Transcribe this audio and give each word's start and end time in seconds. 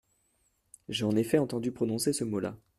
J'ai 0.89 1.05
en 1.05 1.15
effet 1.15 1.37
entendu 1.37 1.71
prononcer 1.71 2.11
ce 2.11 2.23
mot-là. 2.23 2.57